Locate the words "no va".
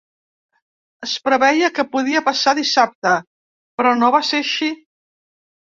4.01-4.25